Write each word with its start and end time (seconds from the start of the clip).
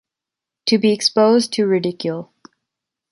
To 0.65 0.79
be 0.79 0.91
exposed 0.93 1.53
to 1.53 1.67
ridicule. 1.67 2.33